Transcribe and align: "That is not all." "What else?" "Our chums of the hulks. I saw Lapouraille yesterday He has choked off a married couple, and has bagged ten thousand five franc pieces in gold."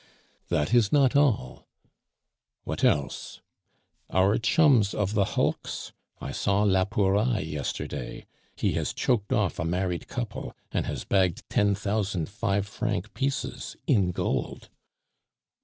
"That 0.49 0.73
is 0.73 0.91
not 0.91 1.15
all." 1.15 1.67
"What 2.63 2.83
else?" 2.83 3.39
"Our 4.09 4.39
chums 4.39 4.95
of 4.95 5.13
the 5.13 5.25
hulks. 5.37 5.91
I 6.19 6.31
saw 6.31 6.63
Lapouraille 6.63 7.43
yesterday 7.45 8.25
He 8.55 8.71
has 8.73 8.93
choked 8.93 9.31
off 9.31 9.59
a 9.59 9.63
married 9.63 10.07
couple, 10.07 10.55
and 10.71 10.87
has 10.87 11.03
bagged 11.05 11.47
ten 11.51 11.75
thousand 11.75 12.29
five 12.29 12.65
franc 12.65 13.13
pieces 13.13 13.75
in 13.85 14.09
gold." 14.09 14.69